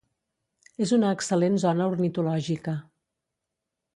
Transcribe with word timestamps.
És 0.85 0.93
una 0.97 1.11
excel·lent 1.17 1.59
zona 1.65 1.87
ornitològica. 1.93 2.75